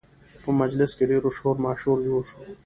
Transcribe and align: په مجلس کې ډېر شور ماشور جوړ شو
په 0.43 0.49
مجلس 0.61 0.91
کې 0.97 1.03
ډېر 1.11 1.23
شور 1.39 1.55
ماشور 1.65 1.97
جوړ 2.07 2.21
شو 2.29 2.39